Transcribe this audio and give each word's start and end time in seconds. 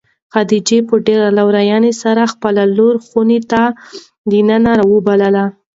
خدیجې 0.33 0.79
په 0.89 0.95
ډېرې 1.05 1.29
لورېنې 1.37 1.93
سره 2.03 2.23
خپله 2.33 2.63
لور 2.77 2.95
خونې 3.05 3.39
ته 3.51 3.63
د 4.29 4.31
ننه 4.49 4.71
راوبلله. 4.79 5.45